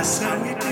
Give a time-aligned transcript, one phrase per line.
[0.00, 0.69] myself.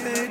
[0.00, 0.21] nothing.